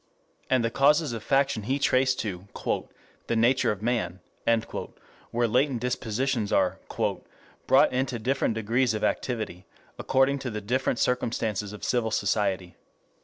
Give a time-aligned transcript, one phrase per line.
[0.49, 2.47] And the causes of faction he traced to
[3.27, 4.19] "the nature of man,"
[5.29, 6.79] where latent dispositions are
[7.67, 9.67] "brought into different degrees of activity,
[9.99, 12.75] according to the different circumstances of civil society.